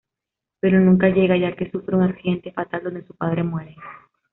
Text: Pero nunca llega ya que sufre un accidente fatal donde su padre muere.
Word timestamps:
Pero 0.59 0.79
nunca 0.79 1.09
llega 1.09 1.37
ya 1.37 1.55
que 1.55 1.69
sufre 1.69 1.95
un 1.95 2.01
accidente 2.01 2.51
fatal 2.51 2.85
donde 2.85 3.05
su 3.05 3.13
padre 3.13 3.43
muere. 3.43 3.75